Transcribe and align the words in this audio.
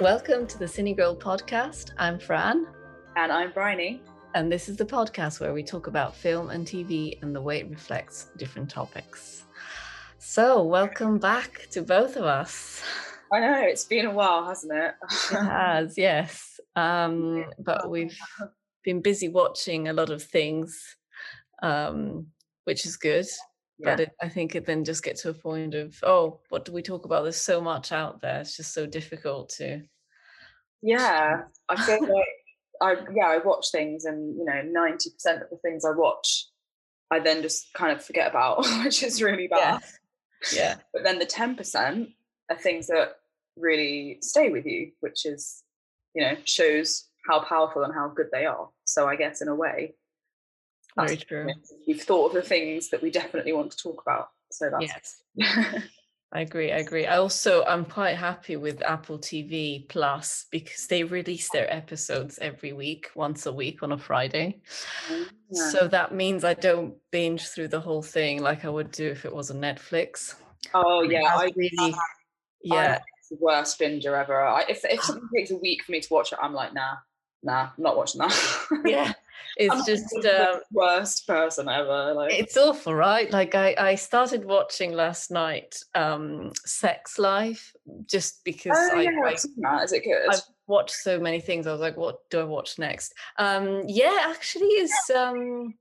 Welcome 0.00 0.46
to 0.48 0.58
the 0.58 0.66
Cine 0.66 0.94
Girl 0.94 1.16
podcast. 1.16 1.92
I'm 1.96 2.18
Fran. 2.18 2.66
And 3.16 3.32
I'm 3.32 3.50
Bryony. 3.52 4.02
And 4.34 4.52
this 4.52 4.68
is 4.68 4.76
the 4.76 4.84
podcast 4.84 5.40
where 5.40 5.54
we 5.54 5.62
talk 5.62 5.86
about 5.86 6.14
film 6.14 6.50
and 6.50 6.66
TV 6.66 7.22
and 7.22 7.34
the 7.34 7.40
way 7.40 7.60
it 7.60 7.70
reflects 7.70 8.28
different 8.36 8.68
topics. 8.68 9.44
So, 10.18 10.62
welcome 10.62 11.18
back 11.18 11.68
to 11.70 11.80
both 11.80 12.16
of 12.16 12.24
us. 12.24 12.82
I 13.32 13.40
know, 13.40 13.62
it's 13.62 13.84
been 13.84 14.04
a 14.04 14.10
while, 14.10 14.46
hasn't 14.46 14.74
it? 14.74 14.94
it 15.32 15.36
has, 15.36 15.96
yes. 15.96 16.60
Um, 16.76 17.46
but 17.58 17.88
we've 17.88 18.18
been 18.84 19.00
busy 19.00 19.28
watching 19.28 19.88
a 19.88 19.94
lot 19.94 20.10
of 20.10 20.22
things, 20.22 20.96
um, 21.62 22.26
which 22.64 22.84
is 22.84 22.98
good. 22.98 23.26
Yeah. 23.80 23.96
But 23.96 24.00
it, 24.00 24.10
I 24.20 24.28
think 24.28 24.54
it 24.54 24.66
then 24.66 24.84
just 24.84 25.02
gets 25.02 25.22
to 25.22 25.30
a 25.30 25.34
point 25.34 25.74
of, 25.74 25.96
oh, 26.02 26.40
what 26.50 26.66
do 26.66 26.72
we 26.72 26.82
talk 26.82 27.06
about? 27.06 27.22
There's 27.22 27.40
so 27.40 27.60
much 27.60 27.92
out 27.92 28.20
there. 28.20 28.40
It's 28.40 28.56
just 28.56 28.74
so 28.74 28.86
difficult 28.86 29.48
to. 29.56 29.82
Yeah, 30.82 31.42
I 31.68 31.86
feel 31.86 32.00
like 32.08 32.26
I 32.82 32.96
yeah 33.14 33.26
I 33.26 33.38
watch 33.38 33.70
things, 33.72 34.04
and 34.04 34.36
you 34.36 34.44
know, 34.44 34.62
ninety 34.64 35.10
percent 35.10 35.42
of 35.42 35.50
the 35.50 35.56
things 35.58 35.84
I 35.84 35.92
watch, 35.92 36.46
I 37.10 37.20
then 37.20 37.42
just 37.42 37.72
kind 37.74 37.92
of 37.96 38.04
forget 38.04 38.30
about, 38.30 38.66
which 38.84 39.02
is 39.02 39.22
really 39.22 39.48
bad. 39.48 39.80
Yeah. 40.52 40.60
yeah. 40.60 40.74
But 40.92 41.04
then 41.04 41.18
the 41.18 41.26
ten 41.26 41.56
percent 41.56 42.10
are 42.50 42.56
things 42.56 42.88
that 42.88 43.16
really 43.56 44.18
stay 44.20 44.50
with 44.50 44.66
you, 44.66 44.92
which 45.00 45.24
is, 45.24 45.62
you 46.14 46.22
know, 46.22 46.36
shows 46.44 47.08
how 47.28 47.44
powerful 47.44 47.82
and 47.82 47.94
how 47.94 48.08
good 48.08 48.28
they 48.32 48.44
are. 48.44 48.68
So 48.84 49.06
I 49.06 49.16
guess 49.16 49.40
in 49.40 49.48
a 49.48 49.54
way, 49.54 49.94
very 50.96 51.16
true. 51.16 51.48
We've 51.86 52.02
thought 52.02 52.28
of 52.28 52.34
the 52.34 52.42
things 52.42 52.90
that 52.90 53.02
we 53.02 53.10
definitely 53.10 53.52
want 53.52 53.72
to 53.72 53.76
talk 53.76 54.02
about. 54.02 54.28
So 54.50 54.70
that's 54.70 55.22
yes. 55.36 55.82
I 56.32 56.42
agree. 56.42 56.70
I 56.70 56.76
agree. 56.76 57.06
I 57.06 57.16
also 57.16 57.64
I'm 57.64 57.84
quite 57.84 58.16
happy 58.16 58.54
with 58.54 58.82
Apple 58.82 59.18
TV 59.18 59.88
Plus 59.88 60.46
because 60.52 60.86
they 60.86 61.02
release 61.02 61.50
their 61.50 61.72
episodes 61.72 62.38
every 62.40 62.72
week, 62.72 63.10
once 63.16 63.46
a 63.46 63.52
week 63.52 63.82
on 63.82 63.90
a 63.90 63.98
Friday. 63.98 64.60
Yeah. 65.50 65.70
So 65.70 65.78
ah. 65.82 65.88
that 65.88 66.14
means 66.14 66.44
I 66.44 66.54
don't 66.54 66.94
binge 67.10 67.48
through 67.48 67.68
the 67.68 67.80
whole 67.80 68.02
thing 68.02 68.42
like 68.42 68.64
I 68.64 68.68
would 68.68 68.92
do 68.92 69.08
if 69.08 69.24
it 69.24 69.34
was 69.34 69.50
on 69.50 69.56
Netflix. 69.56 70.36
Oh 70.72 71.02
yeah, 71.02 71.34
I 71.34 71.50
really 71.56 71.94
yeah. 72.62 72.98
the 73.28 73.36
worst 73.40 73.80
binger 73.80 74.16
ever. 74.16 74.40
I, 74.40 74.64
if 74.68 74.84
if 74.84 75.00
ah. 75.00 75.02
something 75.02 75.28
takes 75.34 75.50
a 75.50 75.56
week 75.56 75.82
for 75.82 75.90
me 75.90 76.00
to 76.00 76.12
watch 76.12 76.32
it, 76.32 76.38
I'm 76.40 76.54
like, 76.54 76.72
nah, 76.72 76.94
nah, 77.42 77.70
I'm 77.76 77.82
not 77.82 77.96
watching 77.96 78.20
that. 78.20 78.66
yeah, 78.84 79.12
it's 79.56 79.86
just 79.86 80.04
the 80.22 80.52
um, 80.52 80.60
worst 80.72 81.26
person 81.26 81.68
ever. 81.68 82.14
Like 82.14 82.32
it's 82.32 82.56
awful, 82.56 82.94
right? 82.94 83.30
Like 83.30 83.54
I, 83.54 83.74
I 83.78 83.94
started 83.94 84.44
watching 84.44 84.92
last 84.92 85.30
night, 85.30 85.82
um, 85.94 86.52
Sex 86.64 87.18
Life, 87.18 87.74
just 88.06 88.44
because 88.44 88.76
oh, 88.76 88.98
I, 88.98 89.02
yeah, 89.02 89.10
I, 89.24 89.36
that. 89.58 89.84
Is 89.84 89.92
it 89.92 90.04
good? 90.04 90.28
I've 90.30 90.40
watched 90.66 90.94
so 90.94 91.18
many 91.18 91.40
things. 91.40 91.66
I 91.66 91.72
was 91.72 91.80
like, 91.80 91.96
what 91.96 92.28
do 92.30 92.40
I 92.40 92.44
watch 92.44 92.78
next? 92.78 93.14
Um, 93.38 93.82
yeah, 93.86 94.26
actually, 94.28 94.68
it's 94.68 95.10
um, 95.10 95.74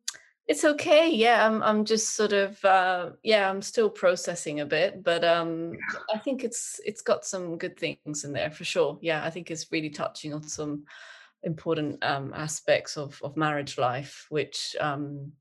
it's 0.49 0.65
okay. 0.65 1.11
Yeah, 1.11 1.45
I'm, 1.45 1.61
I'm 1.61 1.85
just 1.85 2.15
sort 2.15 2.33
of, 2.33 2.65
uh, 2.65 3.11
yeah, 3.21 3.47
I'm 3.47 3.61
still 3.61 3.87
processing 3.87 4.61
a 4.61 4.65
bit, 4.65 5.03
but 5.03 5.23
um, 5.23 5.73
I 6.11 6.17
think 6.17 6.43
it's, 6.43 6.81
it's 6.83 7.03
got 7.03 7.23
some 7.23 7.55
good 7.59 7.77
things 7.77 8.23
in 8.23 8.33
there 8.33 8.49
for 8.49 8.65
sure. 8.65 8.97
Yeah, 8.99 9.23
I 9.23 9.29
think 9.29 9.51
it's 9.51 9.71
really 9.71 9.91
touching 9.91 10.33
on 10.33 10.41
some 10.41 10.85
important 11.43 12.03
um, 12.03 12.33
aspects 12.35 12.97
of, 12.97 13.19
of 13.23 13.37
marriage 13.37 13.77
life, 13.77 14.25
which 14.29 14.75
um, 14.79 15.31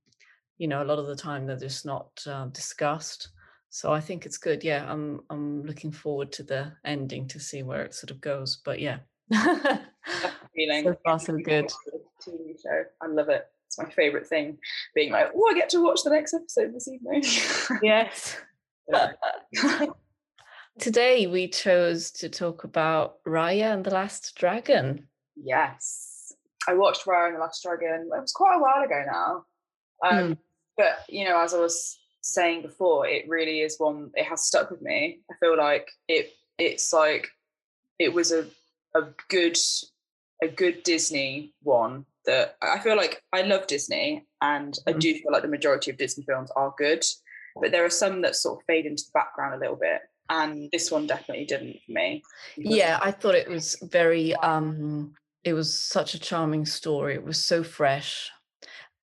you 0.58 0.68
know 0.68 0.82
a 0.82 0.84
lot 0.84 0.98
of 0.98 1.06
the 1.06 1.16
time 1.16 1.46
they're 1.46 1.56
just 1.56 1.86
not 1.86 2.10
uh, 2.26 2.46
discussed. 2.46 3.28
So 3.70 3.92
I 3.92 4.00
think 4.00 4.24
it's 4.24 4.38
good. 4.38 4.64
Yeah, 4.64 4.90
I'm 4.90 5.20
I'm 5.30 5.62
looking 5.64 5.92
forward 5.92 6.32
to 6.32 6.42
the 6.42 6.72
ending 6.84 7.28
to 7.28 7.40
see 7.40 7.62
where 7.62 7.82
it 7.82 7.94
sort 7.94 8.10
of 8.10 8.20
goes. 8.20 8.60
But 8.64 8.80
yeah, 8.80 8.98
feeling 10.54 10.84
so 10.84 10.96
far 11.04 11.18
so 11.18 11.36
good. 11.36 11.70
TV 12.26 12.60
show, 12.62 12.84
I 13.02 13.06
love 13.06 13.28
it. 13.28 13.46
It's 13.66 13.78
my 13.78 13.90
favorite 13.90 14.26
thing. 14.26 14.58
Being 14.94 15.12
like, 15.12 15.30
oh, 15.34 15.50
I 15.50 15.54
get 15.54 15.68
to 15.70 15.82
watch 15.82 16.00
the 16.02 16.10
next 16.10 16.34
episode 16.34 16.74
this 16.74 16.88
evening. 16.88 17.22
yes. 17.82 18.36
Today 20.78 21.26
we 21.26 21.48
chose 21.48 22.10
to 22.12 22.28
talk 22.28 22.64
about 22.64 23.16
Raya 23.26 23.74
and 23.74 23.84
the 23.84 23.90
Last 23.90 24.36
Dragon. 24.36 25.08
Yes. 25.42 26.32
I 26.68 26.74
watched 26.74 27.06
Raya 27.06 27.28
and 27.28 27.36
the 27.36 27.40
Last 27.40 27.62
Dragon. 27.62 28.08
It 28.12 28.20
was 28.20 28.32
quite 28.32 28.56
a 28.56 28.60
while 28.60 28.84
ago 28.84 29.04
now. 29.06 29.44
Um, 30.08 30.18
mm. 30.18 30.38
But, 30.76 30.98
you 31.08 31.24
know, 31.24 31.40
as 31.40 31.54
I 31.54 31.58
was 31.58 31.98
saying 32.20 32.62
before, 32.62 33.06
it 33.06 33.28
really 33.28 33.60
is 33.60 33.76
one, 33.78 34.10
it 34.14 34.24
has 34.26 34.46
stuck 34.46 34.70
with 34.70 34.82
me. 34.82 35.20
I 35.30 35.34
feel 35.40 35.56
like 35.56 35.88
it, 36.08 36.30
it's 36.58 36.92
like, 36.92 37.28
it 37.98 38.12
was 38.12 38.32
a, 38.32 38.46
a 38.94 39.08
good, 39.28 39.56
a 40.42 40.48
good 40.48 40.82
Disney 40.82 41.54
one 41.62 42.04
that 42.26 42.56
I 42.60 42.78
feel 42.78 42.96
like 42.96 43.22
I 43.32 43.42
love 43.42 43.66
Disney 43.66 44.26
and 44.42 44.74
mm. 44.74 44.78
I 44.86 44.92
do 44.92 45.14
feel 45.14 45.32
like 45.32 45.42
the 45.42 45.48
majority 45.48 45.90
of 45.90 45.96
Disney 45.96 46.24
films 46.24 46.50
are 46.54 46.74
good, 46.76 47.04
but 47.60 47.72
there 47.72 47.84
are 47.84 47.90
some 47.90 48.22
that 48.22 48.36
sort 48.36 48.60
of 48.60 48.64
fade 48.66 48.86
into 48.86 49.02
the 49.04 49.10
background 49.14 49.54
a 49.54 49.58
little 49.58 49.76
bit 49.76 50.02
and 50.30 50.68
this 50.72 50.90
one 50.90 51.06
definitely 51.06 51.44
didn't 51.44 51.78
for 51.86 51.92
me. 51.92 52.22
Yeah, 52.56 52.98
I 53.02 53.10
thought 53.10 53.34
it 53.34 53.48
was 53.48 53.76
very 53.82 54.34
um 54.36 55.14
it 55.44 55.52
was 55.52 55.78
such 55.78 56.14
a 56.14 56.18
charming 56.18 56.66
story. 56.66 57.14
It 57.14 57.24
was 57.24 57.42
so 57.42 57.62
fresh. 57.62 58.30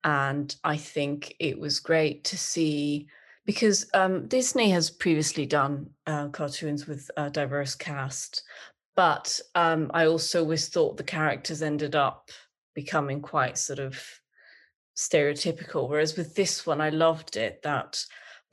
And 0.04 0.56
I 0.64 0.78
think 0.78 1.36
it 1.40 1.60
was 1.60 1.80
great 1.80 2.24
to 2.26 2.38
see 2.38 3.08
because 3.46 3.88
um, 3.94 4.28
Disney 4.28 4.72
has 4.72 4.90
previously 4.90 5.46
done 5.46 5.90
uh, 6.08 6.30
cartoons 6.30 6.88
with 6.88 7.10
a 7.16 7.30
diverse 7.30 7.76
cast, 7.76 8.44
but 8.96 9.40
um, 9.54 9.92
I 9.94 10.08
also 10.08 10.42
always 10.42 10.68
thought 10.68 10.98
the 10.98 11.04
characters 11.04 11.62
ended 11.62 11.96
up 11.96 12.32
becoming 12.74 13.22
quite 13.22 13.58
sort 13.58 13.80
of 13.80 14.04
stereotypical. 14.98 15.88
Whereas 15.88 16.18
with 16.18 16.36
this 16.36 16.66
one, 16.66 16.82
I 16.82 16.90
loved 16.90 17.38
it 17.38 17.62
that 17.64 18.04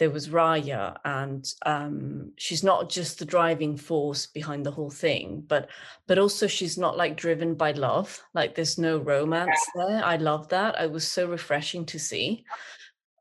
there 0.03 0.11
was 0.11 0.31
Raya, 0.31 0.97
and 1.05 1.49
um, 1.65 2.33
she's 2.37 2.65
not 2.65 2.91
just 2.91 3.21
the 3.21 3.25
driving 3.25 3.77
force 3.77 4.27
behind 4.27 4.67
the 4.67 4.73
whole 4.73 4.91
thing, 4.91 5.45
but 5.47 5.71
but 6.09 6.19
also 6.19 6.49
she's 6.49 6.77
not 6.77 6.97
like 6.97 7.17
driven 7.17 7.55
by 7.55 7.71
love. 7.71 8.21
Like 8.35 8.57
there's 8.57 8.79
no 8.79 8.99
romance 8.99 9.65
there. 9.77 10.05
I 10.05 10.17
love 10.17 10.49
that. 10.49 10.75
It 10.81 10.91
was 10.91 11.07
so 11.07 11.29
refreshing 11.29 11.87
to 11.87 12.01
see 12.01 12.45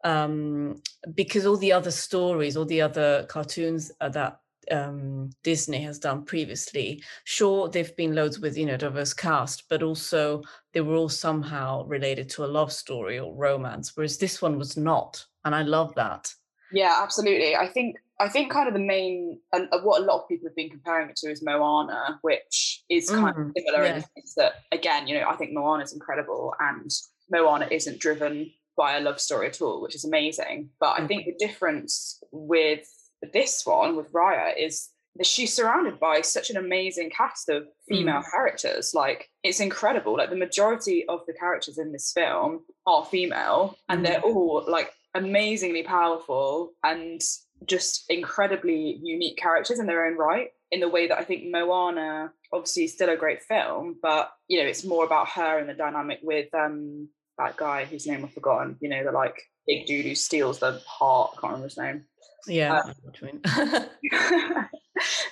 um, 0.03 0.81
because 1.13 1.45
all 1.45 1.57
the 1.57 1.71
other 1.71 1.91
stories, 1.91 2.57
all 2.57 2.65
the 2.65 2.81
other 2.81 3.27
cartoons 3.29 3.91
that 3.99 4.39
um, 4.71 5.29
Disney 5.43 5.83
has 5.83 5.99
done 5.99 6.25
previously. 6.25 7.03
Sure, 7.25 7.69
they've 7.69 7.95
been 7.95 8.15
loads 8.15 8.39
with 8.39 8.57
you 8.57 8.65
know 8.65 8.77
diverse 8.77 9.13
cast, 9.13 9.65
but 9.69 9.83
also 9.83 10.41
they 10.73 10.81
were 10.81 10.95
all 10.95 11.09
somehow 11.09 11.85
related 11.85 12.27
to 12.29 12.43
a 12.43 12.53
love 12.57 12.73
story 12.73 13.19
or 13.19 13.35
romance, 13.35 13.95
whereas 13.95 14.17
this 14.17 14.41
one 14.41 14.57
was 14.57 14.77
not, 14.77 15.23
and 15.45 15.53
I 15.53 15.61
love 15.61 15.93
that. 15.93 16.33
Yeah, 16.73 16.99
absolutely. 17.01 17.55
I 17.55 17.67
think 17.67 17.97
I 18.19 18.29
think 18.29 18.51
kind 18.51 18.67
of 18.67 18.73
the 18.73 18.79
main 18.79 19.39
and 19.51 19.67
what 19.83 20.01
a 20.01 20.05
lot 20.05 20.21
of 20.21 20.27
people 20.27 20.47
have 20.47 20.55
been 20.55 20.69
comparing 20.69 21.09
it 21.09 21.15
to 21.17 21.31
is 21.31 21.41
Moana, 21.41 22.19
which 22.21 22.83
is 22.89 23.09
kind 23.09 23.35
mm, 23.35 23.49
of 23.49 23.53
similar 23.57 23.83
yeah. 23.83 23.89
in 23.89 23.95
the 23.95 24.07
sense 24.15 24.35
that 24.35 24.53
again, 24.71 25.07
you 25.07 25.19
know, 25.19 25.27
I 25.27 25.35
think 25.35 25.53
Moana 25.53 25.83
is 25.83 25.93
incredible 25.93 26.53
and 26.59 26.91
Moana 27.31 27.67
isn't 27.71 27.99
driven 27.99 28.51
by 28.77 28.97
a 28.97 29.01
love 29.01 29.19
story 29.19 29.47
at 29.47 29.61
all, 29.61 29.81
which 29.81 29.95
is 29.95 30.05
amazing. 30.05 30.69
But 30.79 30.99
I 30.99 31.07
think 31.07 31.25
the 31.25 31.35
difference 31.45 32.21
with 32.31 32.87
this 33.33 33.65
one 33.65 33.95
with 33.95 34.11
Raya 34.11 34.53
is 34.57 34.89
that 35.15 35.25
she's 35.25 35.53
surrounded 35.53 35.99
by 35.99 36.21
such 36.21 36.49
an 36.49 36.57
amazing 36.57 37.09
cast 37.09 37.49
of 37.49 37.67
female 37.87 38.21
mm. 38.21 38.31
characters. 38.31 38.93
Like 38.93 39.29
it's 39.43 39.59
incredible. 39.59 40.17
Like 40.17 40.29
the 40.29 40.35
majority 40.35 41.05
of 41.07 41.21
the 41.27 41.33
characters 41.33 41.77
in 41.77 41.91
this 41.91 42.11
film 42.13 42.61
are 42.85 43.05
female, 43.05 43.77
and 43.89 44.01
mm. 44.01 44.03
they're 44.03 44.21
all 44.21 44.63
like 44.67 44.91
amazingly 45.13 45.83
powerful 45.83 46.73
and 46.83 47.21
just 47.65 48.05
incredibly 48.09 48.99
unique 49.03 49.37
characters 49.37 49.79
in 49.79 49.85
their 49.85 50.05
own 50.05 50.17
right 50.17 50.49
in 50.71 50.79
the 50.79 50.89
way 50.89 51.07
that 51.07 51.17
I 51.17 51.23
think 51.23 51.43
Moana 51.45 52.31
obviously 52.51 52.85
is 52.85 52.93
still 52.93 53.09
a 53.09 53.17
great 53.17 53.43
film, 53.43 53.97
but 54.01 54.31
you 54.47 54.59
know, 54.59 54.67
it's 54.67 54.85
more 54.85 55.05
about 55.05 55.29
her 55.29 55.59
and 55.59 55.69
the 55.69 55.73
dynamic 55.73 56.19
with 56.23 56.53
um 56.55 57.09
that 57.37 57.57
guy 57.57 57.85
whose 57.85 58.07
name 58.07 58.23
I've 58.23 58.33
forgotten, 58.33 58.77
you 58.79 58.89
know, 58.89 59.03
the 59.03 59.11
like 59.11 59.35
big 59.67 59.85
dude 59.85 60.05
who 60.05 60.15
steals 60.15 60.59
the 60.59 60.81
heart, 60.87 61.31
I 61.37 61.41
can't 61.41 61.53
remember 61.53 61.67
his 61.67 61.77
name. 61.77 62.05
Yeah. 62.47 62.81
Um, 62.81 63.41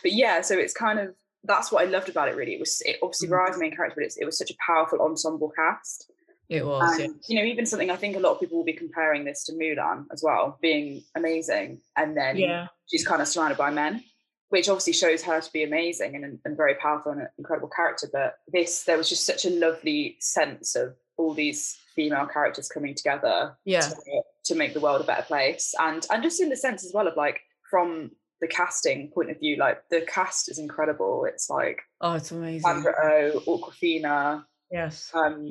but 0.03 0.11
yeah, 0.11 0.41
so 0.41 0.57
it's 0.57 0.73
kind 0.73 0.99
of 0.99 1.15
that's 1.45 1.71
what 1.71 1.87
I 1.87 1.89
loved 1.89 2.09
about 2.09 2.27
it 2.27 2.35
really. 2.35 2.53
It 2.53 2.59
was 2.59 2.81
it 2.85 2.97
obviously 3.01 3.29
mm. 3.29 3.59
main 3.59 3.75
character, 3.75 4.01
but 4.01 4.11
it 4.17 4.25
was 4.25 4.37
such 4.37 4.51
a 4.51 4.55
powerful 4.65 5.01
ensemble 5.01 5.51
cast. 5.55 6.11
It 6.49 6.65
was, 6.65 6.97
and, 6.97 7.15
you 7.27 7.37
know, 7.37 7.45
even 7.45 7.67
something 7.67 7.91
I 7.91 7.95
think 7.95 8.17
a 8.17 8.19
lot 8.19 8.31
of 8.31 8.39
people 8.39 8.57
will 8.57 8.65
be 8.65 8.73
comparing 8.73 9.23
this 9.23 9.45
to 9.45 9.53
Mulan 9.53 10.05
as 10.11 10.23
well, 10.23 10.57
being 10.61 11.03
amazing, 11.15 11.81
and 11.95 12.17
then 12.17 12.37
yeah. 12.37 12.67
she's 12.87 13.05
kind 13.05 13.21
of 13.21 13.27
surrounded 13.27 13.57
by 13.57 13.69
men, 13.69 14.03
which 14.49 14.67
obviously 14.67 14.93
shows 14.93 15.21
her 15.23 15.39
to 15.39 15.51
be 15.51 15.63
amazing 15.63 16.15
and, 16.15 16.39
and 16.43 16.57
very 16.57 16.73
powerful 16.75 17.11
and 17.11 17.21
an 17.21 17.27
incredible 17.37 17.69
character. 17.69 18.09
But 18.11 18.33
this, 18.51 18.83
there 18.85 18.97
was 18.97 19.07
just 19.07 19.27
such 19.27 19.45
a 19.45 19.51
lovely 19.51 20.17
sense 20.21 20.75
of 20.75 20.95
all 21.17 21.35
these 21.35 21.77
female 21.95 22.25
characters 22.25 22.67
coming 22.67 22.95
together, 22.95 23.55
yeah, 23.63 23.81
to, 23.81 24.21
to 24.45 24.55
make 24.55 24.73
the 24.73 24.79
world 24.79 25.01
a 25.01 25.03
better 25.03 25.23
place, 25.23 25.75
and 25.79 26.03
and 26.09 26.23
just 26.23 26.41
in 26.41 26.49
the 26.49 26.57
sense 26.57 26.83
as 26.83 26.91
well 26.95 27.07
of 27.07 27.15
like 27.15 27.41
from 27.69 28.09
the 28.41 28.47
casting 28.47 29.11
point 29.11 29.29
of 29.29 29.37
view, 29.39 29.57
like 29.57 29.83
the 29.91 30.01
cast 30.01 30.49
is 30.49 30.57
incredible. 30.57 31.25
It's 31.25 31.49
like 31.49 31.81
oh, 32.01 32.13
it's 32.13 32.31
amazing. 32.31 32.61
Sandra 32.61 32.95
Oh, 33.03 33.43
Awkwafina, 33.45 34.45
yes, 34.71 35.11
um, 35.13 35.47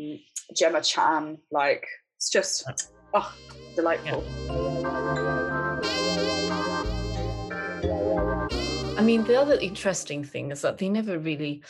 Gemma 0.57 0.83
Chan. 0.83 1.39
Like 1.51 1.87
it's 2.17 2.31
just 2.31 2.65
oh, 3.15 3.35
delightful. 3.75 4.25
Yeah. 4.49 4.89
I 8.97 9.03
mean, 9.03 9.25
the 9.25 9.41
other 9.41 9.55
interesting 9.55 10.25
thing 10.25 10.51
is 10.51 10.63
that 10.63 10.79
they 10.79 10.89
never 10.89 11.19
really, 11.19 11.63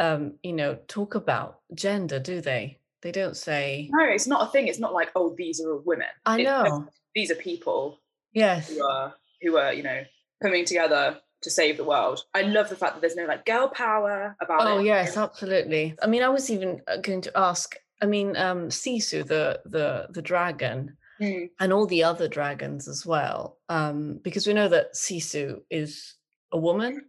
um, 0.00 0.34
you 0.42 0.52
know, 0.52 0.76
talk 0.88 1.14
about 1.14 1.60
gender, 1.72 2.18
do 2.18 2.40
they? 2.40 2.78
They 3.02 3.12
don't 3.12 3.36
say. 3.36 3.88
No, 3.92 4.04
it's 4.04 4.26
not 4.26 4.48
a 4.48 4.50
thing. 4.50 4.66
It's 4.66 4.80
not 4.80 4.92
like, 4.92 5.10
oh, 5.14 5.34
these 5.38 5.60
are 5.60 5.76
women. 5.78 6.08
I 6.26 6.42
know. 6.42 6.88
these 7.14 7.30
are 7.30 7.36
people. 7.36 8.00
Yes. 8.32 8.70
Who 8.70 8.84
are 8.84 9.14
who 9.40 9.56
are 9.56 9.72
you 9.72 9.82
know 9.82 10.02
coming 10.42 10.64
together 10.64 11.18
to 11.44 11.50
save 11.50 11.76
the 11.76 11.84
world. 11.84 12.24
I 12.34 12.42
love 12.42 12.68
the 12.68 12.76
fact 12.76 12.94
that 12.94 13.00
there's 13.00 13.16
no 13.16 13.26
like 13.26 13.46
girl 13.46 13.68
power 13.68 14.36
about 14.40 14.62
oh, 14.62 14.66
it. 14.66 14.70
Oh 14.72 14.78
yes, 14.80 15.16
absolutely. 15.16 15.94
I 16.02 16.06
mean, 16.06 16.22
I 16.22 16.28
was 16.28 16.50
even 16.50 16.80
uh, 16.88 16.96
going 16.96 17.20
to 17.22 17.32
ask. 17.36 17.76
I 18.02 18.06
mean, 18.06 18.36
um, 18.36 18.68
Sisu, 18.68 19.26
the 19.26 19.60
the 19.64 20.08
the 20.10 20.22
dragon, 20.22 20.96
mm. 21.20 21.48
and 21.60 21.72
all 21.72 21.86
the 21.86 22.04
other 22.04 22.28
dragons 22.28 22.88
as 22.88 23.06
well, 23.06 23.58
um, 23.68 24.20
because 24.22 24.46
we 24.46 24.52
know 24.52 24.68
that 24.68 24.94
Sisu 24.94 25.60
is 25.70 26.14
a 26.50 26.58
woman, 26.58 27.04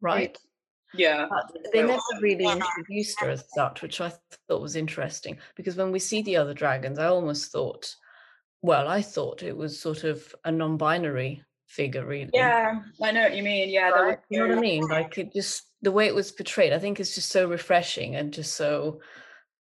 right? 0.00 0.36
Yeah. 0.94 1.26
But 1.28 1.72
they 1.72 1.82
never 1.82 2.00
really 2.20 2.46
introduced 2.46 3.20
her 3.20 3.30
as 3.30 3.44
such, 3.54 3.82
which 3.82 4.00
I 4.00 4.12
thought 4.48 4.62
was 4.62 4.76
interesting 4.76 5.38
because 5.54 5.76
when 5.76 5.92
we 5.92 5.98
see 5.98 6.22
the 6.22 6.36
other 6.36 6.54
dragons, 6.54 6.98
I 6.98 7.06
almost 7.06 7.52
thought, 7.52 7.94
well, 8.62 8.88
I 8.88 9.02
thought 9.02 9.42
it 9.42 9.56
was 9.56 9.78
sort 9.78 10.04
of 10.04 10.34
a 10.44 10.52
non 10.52 10.76
binary 10.76 11.42
figure, 11.68 12.04
really. 12.04 12.30
Yeah, 12.34 12.80
I 13.00 13.10
know 13.12 13.22
what 13.22 13.36
you 13.36 13.42
mean. 13.42 13.68
Yeah. 13.68 13.90
Right? 13.90 14.18
You 14.28 14.40
know 14.40 14.48
what 14.48 14.58
I 14.58 14.60
mean? 14.60 14.86
Like 14.88 15.16
it 15.18 15.32
just, 15.32 15.64
the 15.82 15.92
way 15.92 16.06
it 16.06 16.14
was 16.14 16.32
portrayed, 16.32 16.72
I 16.72 16.78
think 16.78 16.98
it's 16.98 17.14
just 17.14 17.30
so 17.30 17.48
refreshing 17.48 18.16
and 18.16 18.32
just 18.32 18.56
so 18.56 19.00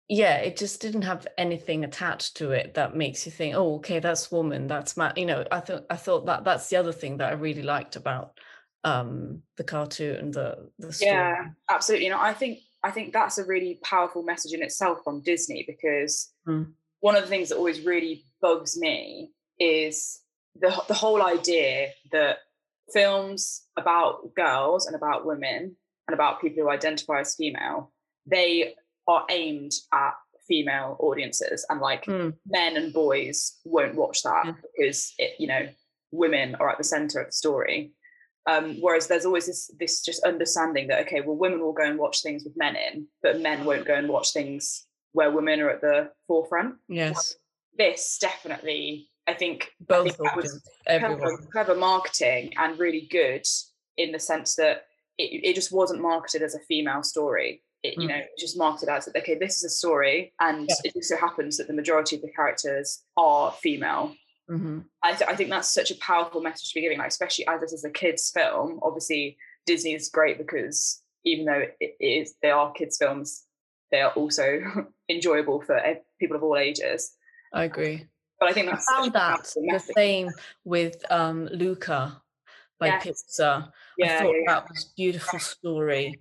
yeah 0.10 0.38
it 0.38 0.58
just 0.58 0.82
didn't 0.82 1.04
have 1.04 1.28
anything 1.38 1.84
attached 1.84 2.36
to 2.38 2.52
it 2.52 2.74
that 2.74 2.96
makes 2.96 3.26
you 3.26 3.32
think 3.32 3.56
oh 3.56 3.76
okay 3.76 4.00
that's 4.00 4.32
woman 4.32 4.68
that's 4.68 4.98
man 4.98 5.14
you 5.16 5.26
know 5.26 5.46
i 5.52 5.60
thought 5.60 5.86
i 5.90 5.96
thought 5.96 6.26
that 6.26 6.44
that's 6.44 6.68
the 6.70 6.76
other 6.76 6.92
thing 6.92 7.18
that 7.18 7.30
i 7.30 7.34
really 7.34 7.62
liked 7.62 7.96
about 7.96 8.38
um 8.84 9.42
the 9.58 9.64
cartoon 9.64 10.16
and 10.16 10.34
the 10.34 10.70
the 10.80 10.92
story. 10.92 11.12
yeah 11.12 11.46
absolutely 11.70 12.06
you 12.06 12.12
know 12.12 12.20
i 12.20 12.34
think 12.34 12.58
i 12.84 12.90
think 12.90 13.14
that's 13.14 13.38
a 13.38 13.46
really 13.46 13.80
powerful 13.84 14.24
message 14.24 14.54
in 14.54 14.64
itself 14.64 14.98
from 15.04 15.22
disney 15.22 15.64
because 15.68 16.32
mm. 16.48 16.68
one 17.02 17.16
of 17.16 17.22
the 17.22 17.30
things 17.30 17.50
that 17.50 17.58
always 17.58 17.86
really 17.86 18.24
bugs 18.42 18.78
me 18.80 19.32
is 19.60 20.22
the 20.56 20.84
the 20.88 20.94
whole 20.94 21.22
idea 21.22 21.90
that 22.12 22.40
films 22.92 23.64
about 23.78 24.34
girls 24.36 24.88
and 24.88 24.96
about 24.96 25.26
women 25.26 25.76
and 26.08 26.14
about 26.14 26.42
people 26.42 26.64
who 26.64 26.70
identify 26.70 27.20
as 27.20 27.36
female 27.36 27.92
they 28.26 28.74
are 29.08 29.26
aimed 29.30 29.72
at 29.94 30.14
female 30.48 30.98
audiences 31.00 31.66
and 31.70 31.80
like 31.80 32.06
mm. 32.06 32.34
men 32.48 32.76
and 32.76 32.92
boys 32.92 33.58
won't 33.64 33.96
watch 33.96 34.24
that 34.24 34.46
yeah. 34.46 34.54
because 34.76 35.14
it 35.20 35.34
you 35.40 35.48
know 35.48 35.68
women 36.12 36.56
are 36.56 36.70
at 36.70 36.78
the 36.80 36.84
center 36.84 37.20
of 37.20 37.28
the 37.28 37.32
story 37.32 37.94
um, 38.50 38.78
whereas 38.80 39.08
there's 39.08 39.26
always 39.26 39.46
this 39.46 39.72
this 39.80 40.02
just 40.04 40.24
understanding 40.24 40.88
that 40.88 41.02
okay, 41.02 41.22
well, 41.22 41.36
women 41.36 41.60
will 41.60 41.74
go 41.74 41.84
and 41.84 42.00
watch 42.00 42.22
things 42.22 42.44
with 42.44 42.58
men 42.58 42.76
in, 42.76 43.08
but 43.22 43.42
men 43.42 43.66
won't 43.66 43.86
go 43.86 43.94
and 43.94 44.10
watch 44.10 44.32
things 44.32 44.86
where 45.12 45.32
women 45.32 45.60
are 45.60 45.70
at 45.70 45.82
the 45.82 46.12
forefront. 46.28 46.76
Yes, 46.88 47.36
this 47.78 48.18
definitely, 48.20 49.09
I 49.30 49.34
think, 49.34 49.72
both 49.80 50.08
I 50.08 50.10
think 50.10 50.18
that 50.18 50.36
was 50.36 50.62
clever, 50.86 51.48
clever, 51.52 51.76
marketing 51.76 52.54
and 52.58 52.80
really 52.80 53.08
good 53.12 53.46
in 53.98 54.12
the 54.12 54.20
sense 54.20 54.56
that 54.56 54.86
it, 55.18 55.42
it 55.44 55.56
just 55.56 55.72
wasn't 55.72 56.02
marketed 56.02 56.42
as 56.42 56.56
a 56.56 56.60
female 56.60 57.04
story. 57.04 57.64
It, 57.84 57.96
you 57.98 58.08
mm. 58.08 58.10
know, 58.10 58.22
just 58.38 58.58
marketed 58.58 58.90
as 58.90 59.08
okay, 59.16 59.38
this 59.40 59.58
is 59.58 59.64
a 59.64 59.70
story, 59.70 60.34
and 60.42 60.68
yeah. 60.68 60.76
it 60.84 60.94
just 60.94 61.10
so 61.10 61.18
happens 61.18 61.58
that 61.58 61.68
the 61.68 61.74
majority 61.74 62.18
of 62.18 62.22
the 62.22 62.32
characters 62.32 63.04
are 63.16 63.54
female 63.54 64.14
Mm-hmm. 64.50 64.80
I, 65.04 65.14
th- 65.14 65.30
I 65.30 65.36
think 65.36 65.50
that's 65.50 65.74
such 65.74 65.92
a 65.92 65.98
powerful 65.98 66.42
message 66.42 66.70
to 66.70 66.76
be 66.76 66.82
giving, 66.82 66.98
like 66.98 67.10
especially 67.10 67.48
as 67.48 67.62
this 67.62 67.74
is 67.74 67.84
a 67.84 67.90
kids' 67.90 68.32
film. 68.32 68.80
Obviously, 68.82 69.38
Disney 69.66 69.94
is 69.94 70.10
great 70.10 70.38
because 70.38 71.02
even 71.24 71.46
though 71.46 71.64
it 71.80 71.96
is 72.00 72.34
they 72.42 72.50
are 72.50 72.72
kids' 72.72 72.98
films, 72.98 73.44
they 73.92 74.02
are 74.02 74.12
also 74.12 74.62
enjoyable 75.10 75.62
for 75.62 75.80
people 76.20 76.36
of 76.36 76.44
all 76.44 76.58
ages. 76.58 77.12
I 77.54 77.66
agree. 77.66 78.08
But 78.40 78.50
I 78.50 78.54
think 78.54 78.70
that's 78.70 78.88
I 78.90 79.02
found 79.02 79.14
that 79.14 79.54
the 79.54 79.80
same 79.96 80.30
with 80.64 81.04
um, 81.12 81.50
Luca 81.52 82.22
by 82.80 82.88
yes. 82.88 83.06
Pixar. 83.06 83.72
Yeah, 83.98 84.16
I 84.16 84.20
thought 84.20 84.26
yeah, 84.28 84.32
yeah. 84.48 84.54
that 84.54 84.70
was 84.70 84.94
beautiful 84.96 85.40
story 85.40 86.20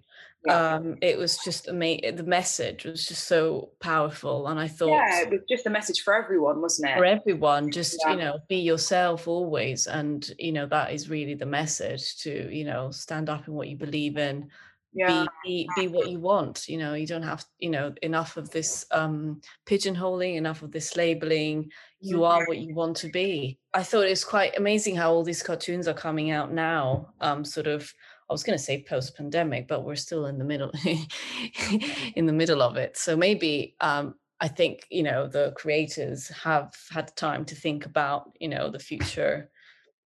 um 0.49 0.97
it 1.03 1.19
was 1.19 1.39
just 1.39 1.69
amazing 1.69 2.15
the 2.17 2.23
message 2.23 2.85
was 2.85 3.07
just 3.07 3.27
so 3.27 3.71
powerful 3.81 4.47
and 4.47 4.59
i 4.59 4.69
thought 4.69 4.91
yeah 4.91 5.23
it 5.23 5.31
was 5.31 5.41
just 5.49 5.67
a 5.67 5.71
message 5.71 6.03
for 6.03 6.15
everyone 6.15 6.61
wasn't 6.61 6.89
it 6.89 6.97
for 6.97 7.05
everyone 7.05 7.71
just 7.71 7.99
yeah. 8.05 8.13
you 8.13 8.19
know 8.19 8.39
be 8.49 8.57
yourself 8.57 9.27
always 9.27 9.87
and 9.87 10.33
you 10.39 10.53
know 10.53 10.67
that 10.67 10.93
is 10.93 11.11
really 11.11 11.35
the 11.35 11.47
message 11.47 12.17
to 12.19 12.49
you 12.55 12.65
know 12.65 12.91
stand 12.91 13.29
up 13.29 13.49
in 13.49 13.55
what 13.55 13.69
you 13.69 13.77
believe 13.77 14.17
in 14.17 14.49
yeah. 14.93 15.27
be, 15.45 15.69
be 15.77 15.89
what 15.89 16.11
you 16.11 16.19
want 16.19 16.69
you 16.69 16.79
know 16.79 16.95
you 16.95 17.07
don't 17.07 17.23
have 17.23 17.45
you 17.59 17.71
know 17.71 17.93
enough 18.03 18.37
of 18.37 18.51
this 18.51 18.87
um 18.91 19.41
pigeonholing 19.67 20.37
enough 20.37 20.63
of 20.63 20.73
this 20.73 20.97
labeling 20.97 21.71
you 22.01 22.25
are 22.25 22.47
what 22.47 22.59
you 22.59 22.75
want 22.75 22.97
to 22.97 23.09
be 23.09 23.59
i 23.75 23.83
thought 23.83 24.07
it 24.07 24.11
was 24.11 24.25
quite 24.25 24.57
amazing 24.57 24.97
how 24.97 25.13
all 25.13 25.25
these 25.25 25.43
cartoons 25.43 25.87
are 25.87 25.95
coming 25.95 26.31
out 26.31 26.53
now 26.53 27.09
um 27.21 27.45
sort 27.45 27.67
of 27.67 27.93
I 28.29 28.35
was 28.35 28.43
going 28.43 28.59
to 28.59 28.63
say 28.63 28.85
post 28.87 29.17
pandemic, 29.17 29.69
but 29.69 29.85
we're 29.85 29.97
still 29.97 30.27
in 30.27 30.39
the 30.39 30.45
middle 30.45 30.71
in 32.15 32.27
the 32.27 32.33
middle 32.33 32.61
of 32.61 32.77
it. 32.77 32.97
So 32.97 33.17
maybe 33.17 33.75
um, 33.81 34.17
I 34.41 34.49
think 34.49 34.87
you 34.91 35.03
know 35.03 35.27
the 35.27 35.53
creators 35.57 36.29
have 36.29 36.75
had 36.91 37.17
time 37.17 37.45
to 37.47 37.55
think 37.55 37.87
about 37.87 38.31
you 38.39 38.49
know 38.49 38.71
the 38.71 38.79
future 38.79 39.51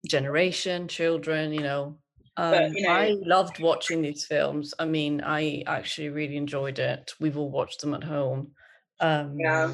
generation, 0.07 0.87
children. 0.87 1.51
You 1.51 1.61
know, 1.61 1.97
um, 2.37 2.51
but, 2.51 2.71
you 2.71 2.83
know 2.83 2.93
I 2.93 3.15
loved 3.21 3.59
watching 3.59 4.01
these 4.01 4.25
films. 4.25 4.73
I 4.79 4.85
mean, 4.85 5.21
I 5.23 5.63
actually 5.67 6.09
really 6.09 6.37
enjoyed 6.37 6.79
it. 6.79 7.11
We've 7.19 7.37
all 7.37 7.49
watched 7.49 7.81
them 7.81 7.93
at 7.93 8.03
home. 8.03 8.51
Um, 8.99 9.37
yeah, 9.37 9.73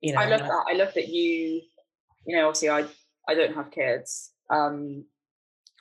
you 0.00 0.12
know, 0.12 0.20
I 0.20 0.26
love 0.26 0.40
that. 0.40 0.64
I 0.70 0.74
love 0.74 0.92
that 0.94 1.08
you, 1.08 1.62
you 2.26 2.36
know, 2.36 2.48
obviously 2.48 2.70
I 2.70 2.84
I 3.28 3.34
don't 3.34 3.54
have 3.54 3.70
kids. 3.70 4.32
Um, 4.50 5.04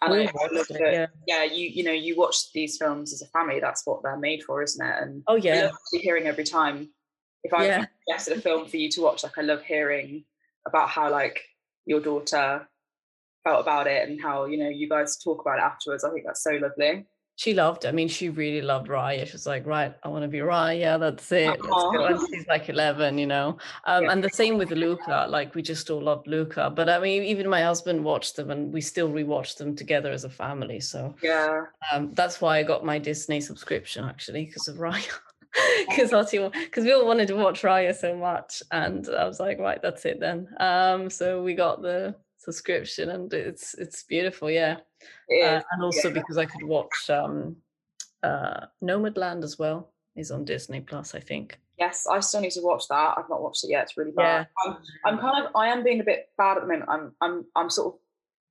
and 0.02 0.14
I, 0.14 0.24
I 0.24 0.48
love 0.52 0.68
that, 0.70 0.80
yeah. 0.80 1.08
yeah, 1.28 1.44
you 1.44 1.68
you 1.68 1.84
know, 1.84 1.92
you 1.92 2.16
watch 2.16 2.52
these 2.54 2.78
films 2.78 3.12
as 3.14 3.22
a 3.22 3.28
family. 3.28 3.60
That's 3.60 3.86
what 3.86 4.02
they're 4.02 4.18
made 4.18 4.44
for, 4.44 4.62
isn't 4.64 4.86
it? 4.86 4.96
And 5.02 5.24
oh 5.28 5.36
yeah, 5.36 5.72
hearing 5.92 6.28
every 6.28 6.46
time. 6.46 6.90
If 7.44 7.54
I 7.54 7.66
yeah. 7.66 7.86
suggested 8.08 8.38
a 8.38 8.42
film 8.42 8.68
for 8.68 8.78
you 8.78 8.90
to 8.90 9.02
watch, 9.02 9.24
like 9.24 9.38
I 9.38 9.42
love 9.42 9.64
hearing 9.64 10.26
about 10.68 10.90
how 10.90 11.10
like 11.10 11.42
your 11.86 12.02
daughter 12.02 12.68
felt 13.44 13.62
about 13.62 13.88
it 13.88 14.08
and 14.08 14.22
how 14.22 14.46
you 14.46 14.58
know 14.58 14.70
you 14.70 14.90
guys 14.90 15.18
talk 15.18 15.42
about 15.42 15.60
it 15.60 15.64
afterwards. 15.64 16.04
I 16.04 16.12
think 16.12 16.26
that's 16.26 16.44
so 16.44 16.52
lovely 16.52 17.06
she 17.40 17.54
loved 17.54 17.86
I 17.86 17.94
mean, 17.94 18.10
she 18.10 18.28
really 18.28 18.62
loved 18.62 18.90
Raya. 18.90 19.26
She 19.26 19.32
was 19.32 19.48
like, 19.48 19.66
right, 19.66 19.96
I 20.04 20.10
want 20.10 20.24
to 20.24 20.28
be 20.28 20.40
Raya. 20.40 21.00
That's 21.00 21.32
it. 21.32 21.58
And 21.64 22.20
she's 22.28 22.46
like 22.48 22.68
11, 22.68 23.18
you 23.18 23.28
know. 23.28 23.58
Um, 23.86 24.04
yeah. 24.04 24.12
And 24.12 24.22
the 24.22 24.30
same 24.30 24.58
with 24.58 24.72
Luca. 24.72 25.26
Like, 25.30 25.56
we 25.56 25.62
just 25.62 25.90
all 25.90 26.02
loved 26.02 26.28
Luca. 26.28 26.70
But 26.70 26.90
I 26.90 27.00
mean, 27.00 27.24
even 27.24 27.48
my 27.48 27.62
husband 27.62 28.04
watched 28.04 28.36
them 28.36 28.52
and 28.52 28.74
we 28.74 28.82
still 28.82 29.08
rewatched 29.08 29.56
them 29.56 29.74
together 29.74 30.12
as 30.12 30.26
a 30.26 30.30
family. 30.30 30.82
So, 30.82 31.16
yeah. 31.24 31.62
Um, 31.94 32.12
that's 32.14 32.42
why 32.42 32.58
I 32.58 32.64
got 32.64 32.84
my 32.84 33.00
Disney 33.00 33.40
subscription 33.40 34.04
actually, 34.04 34.44
because 34.44 34.68
of 34.68 34.76
Raya. 34.76 35.10
Because 35.88 36.12
because 36.12 36.84
we 36.84 36.92
all 36.92 37.08
wanted 37.08 37.30
to 37.30 37.36
watch 37.36 37.62
Raya 37.62 37.96
so 37.96 38.18
much. 38.18 38.62
And 38.72 39.08
I 39.18 39.26
was 39.26 39.40
like, 39.40 39.60
right, 39.60 39.82
that's 39.82 40.06
it 40.06 40.20
then. 40.20 40.50
Um, 40.60 41.10
so 41.10 41.42
we 41.42 41.56
got 41.56 41.82
the 41.82 42.16
subscription 42.50 43.10
and 43.10 43.32
it's 43.32 43.76
it's 43.76 44.04
beautiful 44.04 44.50
yeah 44.50 44.78
uh, 45.32 45.62
and 45.72 45.84
also 45.84 46.08
yeah. 46.08 46.16
because 46.16 46.38
i 46.38 46.46
could 46.46 46.64
watch 46.64 47.10
um 47.10 47.56
uh 48.24 48.66
nomadland 48.84 49.44
as 49.44 49.60
well 49.60 49.92
is 50.16 50.32
on 50.32 50.44
disney 50.44 50.82
plus 50.82 51.14
i 51.14 51.20
think 51.20 51.60
yes 51.78 52.08
i 52.10 52.20
still 52.20 52.42
need 52.42 52.52
to 52.52 52.62
watch 52.62 52.88
that 52.90 53.14
i've 53.18 53.30
not 53.30 53.44
watched 53.44 53.64
it 53.64 53.70
yet 53.70 53.84
it's 53.84 53.98
really 53.98 54.12
bad 54.12 54.48
yeah. 54.48 54.72
I'm, 54.72 54.78
I'm 55.06 55.20
kind 55.20 55.46
of 55.46 55.56
i 55.56 55.68
am 55.68 55.84
being 55.84 56.02
a 56.02 56.04
bit 56.04 56.30
bad 56.40 56.58
at 56.58 56.62
the 56.62 56.68
moment 56.68 56.90
i'm 56.90 57.12
i'm 57.22 57.46
i'm 57.56 57.70
sort 57.70 57.94
of 57.94 58.00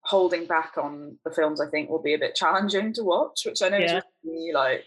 holding 0.02 0.46
back 0.46 0.74
on 0.78 1.18
the 1.24 1.32
films 1.32 1.60
i 1.60 1.66
think 1.66 1.90
will 1.90 2.00
be 2.00 2.14
a 2.14 2.18
bit 2.18 2.36
challenging 2.36 2.92
to 2.94 3.02
watch 3.02 3.40
which 3.44 3.62
i 3.62 3.68
know 3.68 3.78
yeah. 3.78 3.98
is 3.98 4.04
really 4.24 4.52
like 4.52 4.84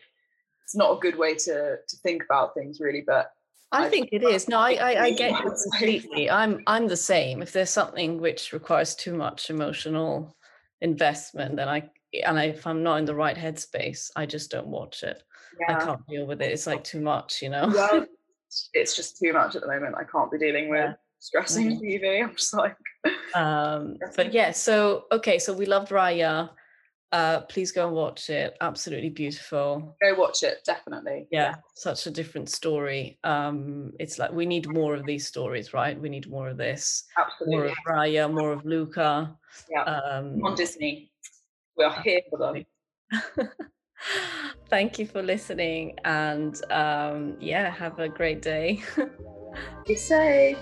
it's 0.64 0.76
not 0.76 0.96
a 0.96 1.00
good 1.00 1.18
way 1.18 1.36
to 1.36 1.76
to 1.88 1.98
think 1.98 2.24
about 2.24 2.54
things 2.54 2.80
really 2.80 3.04
but 3.06 3.32
I 3.72 3.90
think 3.90 4.10
it 4.12 4.24
is. 4.24 4.48
No, 4.48 4.60
I, 4.60 4.74
I, 4.74 5.04
I 5.04 5.12
get 5.12 5.32
it 5.32 5.54
completely. 5.64 6.30
I'm 6.30 6.62
I'm 6.68 6.88
the 6.88 6.98
same. 6.98 7.42
If 7.42 7.54
there's 7.54 7.70
something 7.70 8.20
which 8.20 8.54
requires 8.54 8.96
too 8.96 9.14
much 9.14 9.50
emotional 9.50 10.36
investment, 10.82 11.56
then 11.56 11.70
I 11.70 11.90
and 12.26 12.38
I, 12.38 12.46
if 12.46 12.68
I'm 12.68 12.84
not 12.84 12.98
in 12.98 13.06
the 13.06 13.16
right 13.16 13.38
headspace, 13.38 14.12
I 14.16 14.26
just 14.26 14.52
don't 14.52 14.68
watch 14.68 15.04
it. 15.04 15.24
Yeah. 15.60 15.78
I 15.78 15.86
can't 15.86 16.08
deal 16.08 16.26
with 16.26 16.42
it. 16.42 16.52
It's 16.52 16.68
like 16.68 16.84
too 16.84 17.02
much, 17.02 17.42
you 17.42 17.50
know. 17.50 17.72
Well, 17.74 18.06
it's 18.74 18.96
just 18.96 19.18
too 19.18 19.34
much 19.34 19.56
at 19.56 19.62
the 19.62 19.68
moment. 19.68 19.96
I 19.98 20.04
can't 20.04 20.32
be 20.32 20.38
dealing 20.38 20.70
with 20.70 20.80
yeah. 20.80 20.94
stressing 21.20 21.80
mm-hmm. 21.80 22.06
TV. 22.06 22.24
I'm 22.24 22.36
just 22.36 22.54
like. 22.54 22.76
Um, 23.34 23.96
but 24.18 24.34
yeah, 24.34 24.52
so 24.52 25.06
okay, 25.10 25.40
so 25.40 25.54
we 25.54 25.66
loved 25.66 25.90
Raya. 25.90 26.50
Uh, 27.12 27.42
please 27.42 27.72
go 27.72 27.88
and 27.88 27.96
watch 27.96 28.30
it. 28.30 28.56
Absolutely 28.62 29.10
beautiful. 29.10 29.96
Go 30.02 30.16
watch 30.16 30.44
it, 30.44 30.60
definitely. 30.66 31.28
Yeah, 31.32 31.50
yeah, 31.50 31.56
such 31.76 32.08
a 32.08 32.12
different 32.12 32.50
story. 32.50 33.20
Um, 33.24 33.92
it's 34.00 34.18
like 34.18 34.32
we 34.32 34.46
need 34.46 34.70
more 34.70 34.96
of 34.96 35.06
these 35.06 35.28
stories, 35.28 35.74
right? 35.74 36.00
We 36.00 36.10
need 36.10 36.30
more 36.30 36.50
of 36.50 36.58
this. 36.58 37.06
Absolutely. 37.18 37.56
More 37.56 37.66
of 37.66 37.78
Raya, 37.88 38.34
more 38.34 38.54
of 38.54 38.66
Luca. 38.66 39.36
Yeah. 39.70 39.84
Um, 39.84 40.42
On 40.44 40.56
Disney. 40.56 41.12
We 41.78 41.86
are 41.86 42.02
here 42.02 42.22
for 42.30 42.38
them. 42.38 42.66
Thank 44.70 45.00
you 45.00 45.06
for 45.06 45.22
listening 45.22 45.98
and 46.06 46.60
um, 46.72 47.38
yeah, 47.40 47.70
have 47.70 48.00
a 48.00 48.10
great 48.10 48.42
day. 48.42 48.82
Be 49.88 49.96
safe. 49.96 50.58